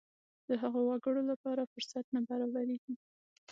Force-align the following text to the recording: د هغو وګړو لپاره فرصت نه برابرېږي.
د 0.47 0.49
هغو 0.61 0.79
وګړو 0.89 1.21
لپاره 1.31 1.69
فرصت 1.71 2.05
نه 2.15 2.19
برابرېږي. 2.27 2.93